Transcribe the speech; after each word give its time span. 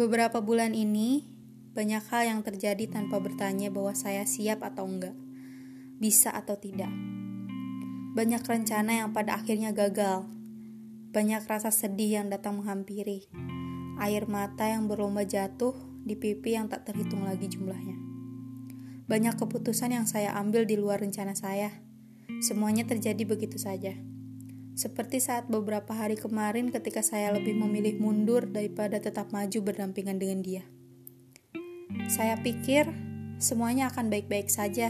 Beberapa 0.00 0.40
bulan 0.40 0.72
ini, 0.72 1.28
banyak 1.76 2.00
hal 2.08 2.32
yang 2.32 2.40
terjadi 2.40 2.88
tanpa 2.88 3.20
bertanya 3.20 3.68
bahwa 3.68 3.92
saya 3.92 4.24
siap 4.24 4.64
atau 4.64 4.88
enggak, 4.88 5.12
bisa 6.00 6.32
atau 6.32 6.56
tidak. 6.56 6.88
Banyak 8.16 8.40
rencana 8.40 9.04
yang 9.04 9.12
pada 9.12 9.36
akhirnya 9.36 9.76
gagal, 9.76 10.24
banyak 11.12 11.44
rasa 11.44 11.68
sedih 11.68 12.16
yang 12.16 12.32
datang 12.32 12.64
menghampiri, 12.64 13.28
air 14.00 14.24
mata 14.24 14.72
yang 14.72 14.88
berlomba 14.88 15.28
jatuh 15.28 15.76
di 16.00 16.16
pipi 16.16 16.56
yang 16.56 16.72
tak 16.72 16.88
terhitung 16.88 17.28
lagi 17.28 17.52
jumlahnya. 17.52 18.00
Banyak 19.04 19.36
keputusan 19.36 19.92
yang 19.92 20.08
saya 20.08 20.32
ambil 20.32 20.64
di 20.64 20.80
luar 20.80 21.04
rencana 21.04 21.36
saya, 21.36 21.76
semuanya 22.40 22.88
terjadi 22.88 23.20
begitu 23.28 23.60
saja. 23.60 23.92
Seperti 24.80 25.20
saat 25.20 25.44
beberapa 25.44 25.92
hari 25.92 26.16
kemarin 26.16 26.72
ketika 26.72 27.04
saya 27.04 27.36
lebih 27.36 27.52
memilih 27.52 28.00
mundur 28.00 28.48
daripada 28.48 28.96
tetap 28.96 29.28
maju 29.28 29.60
berdampingan 29.60 30.16
dengan 30.16 30.40
dia. 30.40 30.64
Saya 32.08 32.40
pikir 32.40 32.88
semuanya 33.36 33.92
akan 33.92 34.08
baik-baik 34.08 34.48
saja 34.48 34.88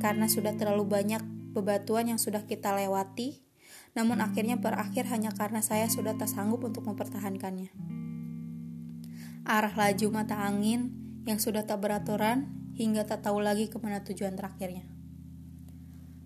karena 0.00 0.24
sudah 0.24 0.56
terlalu 0.56 0.88
banyak 0.88 1.20
bebatuan 1.52 2.08
yang 2.08 2.16
sudah 2.16 2.48
kita 2.48 2.72
lewati, 2.72 3.44
namun 3.92 4.24
akhirnya 4.24 4.56
berakhir 4.56 5.04
hanya 5.12 5.36
karena 5.36 5.60
saya 5.60 5.92
sudah 5.92 6.16
tak 6.16 6.32
sanggup 6.32 6.64
untuk 6.64 6.88
mempertahankannya. 6.88 7.76
Arah 9.44 9.74
laju 9.76 10.06
mata 10.16 10.40
angin 10.40 10.96
yang 11.28 11.36
sudah 11.36 11.68
tak 11.68 11.84
beraturan 11.84 12.72
hingga 12.72 13.04
tak 13.04 13.28
tahu 13.28 13.44
lagi 13.44 13.68
ke 13.68 13.76
mana 13.76 14.00
tujuan 14.00 14.32
terakhirnya. 14.32 14.88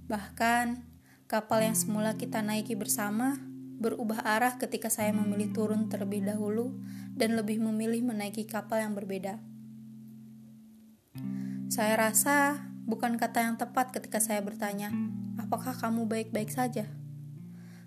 Bahkan 0.07 0.94
Kapal 1.25 1.65
yang 1.65 1.73
semula 1.73 2.21
kita 2.21 2.45
naiki 2.45 2.77
bersama 2.77 3.41
berubah 3.81 4.21
arah 4.29 4.61
ketika 4.61 4.93
saya 4.93 5.09
memilih 5.17 5.57
turun 5.57 5.89
terlebih 5.89 6.21
dahulu 6.21 6.77
dan 7.17 7.33
lebih 7.33 7.65
memilih 7.65 8.05
menaiki 8.05 8.45
kapal 8.45 8.85
yang 8.85 8.93
berbeda. 8.93 9.41
Saya 11.73 11.97
rasa 11.97 12.61
bukan 12.85 13.17
kata 13.17 13.41
yang 13.41 13.57
tepat 13.57 13.97
ketika 13.97 14.21
saya 14.21 14.45
bertanya, 14.45 14.93
"Apakah 15.41 15.73
kamu 15.73 16.05
baik-baik 16.05 16.53
saja?" 16.53 16.93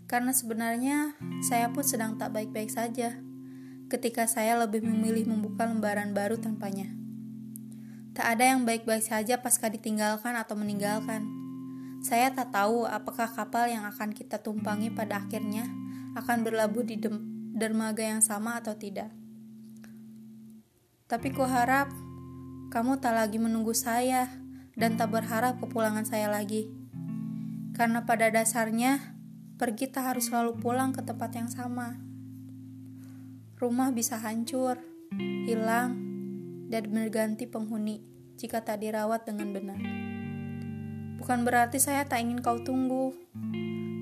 Karena 0.10 0.34
sebenarnya 0.34 1.14
saya 1.46 1.70
pun 1.70 1.86
sedang 1.86 2.18
tak 2.18 2.34
baik-baik 2.34 2.74
saja 2.74 3.22
ketika 3.86 4.26
saya 4.26 4.58
lebih 4.58 4.82
memilih 4.82 5.30
membuka 5.30 5.70
lembaran 5.70 6.10
baru 6.10 6.42
tanpanya. 6.42 6.90
Tak 8.18 8.34
ada 8.34 8.58
yang 8.58 8.66
baik-baik 8.66 9.06
saja 9.06 9.38
pasca 9.38 9.70
ditinggalkan 9.70 10.34
atau 10.34 10.58
meninggalkan 10.58 11.47
saya 12.02 12.30
tak 12.34 12.54
tahu 12.54 12.86
apakah 12.86 13.28
kapal 13.30 13.66
yang 13.68 13.84
akan 13.86 14.14
kita 14.14 14.38
tumpangi 14.42 14.94
pada 14.94 15.22
akhirnya 15.22 15.66
akan 16.18 16.46
berlabuh 16.46 16.86
di 16.86 16.98
dermaga 17.58 18.06
yang 18.06 18.22
sama 18.22 18.58
atau 18.58 18.74
tidak. 18.78 19.10
Tapi 21.08 21.32
ku 21.32 21.46
harap 21.48 21.88
kamu 22.68 23.00
tak 23.00 23.16
lagi 23.16 23.40
menunggu 23.40 23.72
saya 23.72 24.28
dan 24.76 25.00
tak 25.00 25.16
berharap 25.16 25.58
kepulangan 25.58 26.04
saya 26.04 26.28
lagi. 26.28 26.68
Karena 27.74 28.04
pada 28.04 28.28
dasarnya 28.30 29.16
pergi 29.58 29.90
tak 29.90 30.14
harus 30.14 30.30
selalu 30.30 30.60
pulang 30.60 30.94
ke 30.94 31.02
tempat 31.02 31.34
yang 31.34 31.50
sama. 31.50 31.98
Rumah 33.58 33.90
bisa 33.90 34.22
hancur, 34.22 34.78
hilang, 35.50 35.98
dan 36.70 36.84
berganti 36.94 37.50
penghuni 37.50 38.06
jika 38.38 38.62
tak 38.62 38.86
dirawat 38.86 39.26
dengan 39.26 39.50
benar. 39.50 40.07
Bukan 41.18 41.42
berarti 41.42 41.82
saya 41.82 42.06
tak 42.06 42.22
ingin 42.22 42.46
kau 42.46 42.62
tunggu, 42.62 43.12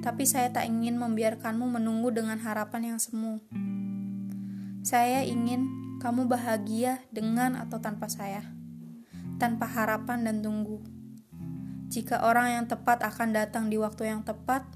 tapi 0.04 0.28
saya 0.28 0.52
tak 0.52 0.68
ingin 0.68 1.00
membiarkanmu 1.00 1.64
menunggu 1.64 2.12
dengan 2.12 2.38
harapan 2.44 2.94
yang 2.94 3.00
semu. 3.00 3.40
Saya 4.84 5.24
ingin 5.24 5.66
kamu 6.04 6.28
bahagia 6.28 7.02
dengan 7.10 7.56
atau 7.56 7.80
tanpa 7.80 8.12
saya, 8.12 8.44
tanpa 9.40 9.66
harapan 9.66 10.28
dan 10.28 10.44
tunggu. 10.44 10.84
Jika 11.88 12.28
orang 12.28 12.60
yang 12.60 12.66
tepat 12.68 13.02
akan 13.02 13.32
datang 13.32 13.72
di 13.72 13.80
waktu 13.80 14.12
yang 14.12 14.22
tepat, 14.22 14.68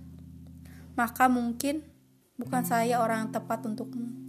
maka 0.96 1.28
mungkin 1.28 1.84
bukan 2.40 2.63
saya 2.63 3.03
orang 3.03 3.28
yang 3.28 3.31
tepat 3.36 3.68
untukmu. 3.68 4.28